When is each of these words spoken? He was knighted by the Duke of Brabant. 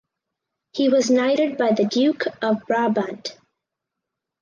He 0.73 0.89
was 0.89 1.11
knighted 1.11 1.59
by 1.59 1.73
the 1.73 1.85
Duke 1.85 2.23
of 2.41 2.65
Brabant. 2.65 3.37